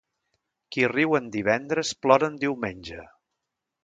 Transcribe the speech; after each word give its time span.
Qui 0.75 0.85
riu 0.93 1.11
en 1.19 1.27
divendres, 1.35 1.91
plora 2.05 2.31
en 2.31 2.39
diumenge. 2.45 3.05